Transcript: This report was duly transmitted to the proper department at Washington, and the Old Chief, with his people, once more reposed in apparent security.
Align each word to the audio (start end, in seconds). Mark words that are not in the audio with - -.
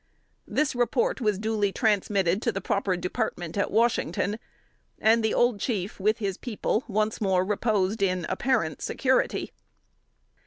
This 0.47 0.73
report 0.73 1.21
was 1.21 1.37
duly 1.37 1.71
transmitted 1.71 2.41
to 2.41 2.51
the 2.51 2.59
proper 2.59 2.97
department 2.97 3.55
at 3.55 3.69
Washington, 3.69 4.39
and 4.97 5.23
the 5.23 5.35
Old 5.35 5.59
Chief, 5.59 5.99
with 5.99 6.17
his 6.17 6.39
people, 6.39 6.83
once 6.87 7.21
more 7.21 7.45
reposed 7.45 8.01
in 8.01 8.25
apparent 8.27 8.81
security. 8.81 9.51